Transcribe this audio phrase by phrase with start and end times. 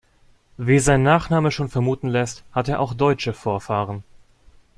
[0.57, 4.03] Wie sein Nachname schon vermuten lässt, hat er auch deutsche Vorfahren.